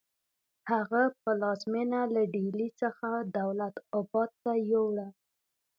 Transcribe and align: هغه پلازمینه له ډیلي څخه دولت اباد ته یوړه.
هغه 0.71 1.01
پلازمینه 1.21 1.99
له 2.15 2.21
ډیلي 2.35 2.69
څخه 2.81 3.09
دولت 3.37 3.75
اباد 3.99 4.31
ته 4.43 4.53
یوړه. 4.71 5.07